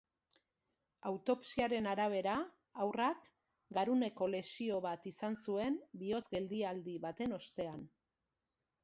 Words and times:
Autopsiaren 1.09 1.89
arabera, 1.91 2.31
haurrak 2.85 3.27
garuneko 3.79 4.29
lesio 4.37 4.79
bat 4.87 5.05
izan 5.13 5.37
zuen, 5.45 5.77
bihotz-geldialdi 6.05 6.97
baten 7.05 7.37
ostean. 7.39 7.85